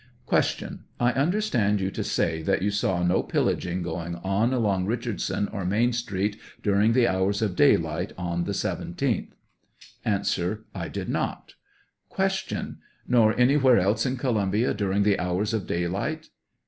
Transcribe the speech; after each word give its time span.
Q. 0.27 0.79
I 0.99 1.11
understand 1.11 1.79
you 1.79 1.91
to 1.91 2.03
say 2.03 2.41
that 2.41 2.63
you 2.63 2.71
saw 2.71 3.03
no 3.03 3.21
pillaging 3.21 3.83
going 3.83 4.15
on 4.15 4.51
along 4.51 4.87
Eichardson 4.87 5.47
or 5.53 5.63
Main 5.63 5.93
Street 5.93 6.37
during 6.63 6.93
the 6.93 7.07
hours 7.07 7.43
of 7.43 7.55
daylight 7.55 8.11
on 8.17 8.45
the 8.45 8.51
17th? 8.51 9.33
A. 10.03 10.57
I 10.73 10.87
did 10.87 11.07
not. 11.07 11.53
Q. 12.17 12.77
Nor 13.07 13.39
anywhere 13.39 13.77
else 13.77 14.03
in 14.07 14.17
Columbia 14.17 14.73
during 14.73 15.03
the 15.03 15.19
hours 15.19 15.53
of 15.53 15.67
daylight 15.67 16.29